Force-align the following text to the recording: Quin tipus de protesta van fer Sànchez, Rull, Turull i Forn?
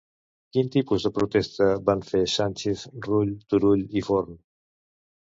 Quin 0.55 0.71
tipus 0.75 1.05
de 1.07 1.11
protesta 1.17 1.69
van 1.91 2.03
fer 2.09 2.23
Sànchez, 2.39 2.89
Rull, 3.09 3.33
Turull 3.55 3.89
i 4.03 4.07
Forn? 4.13 4.45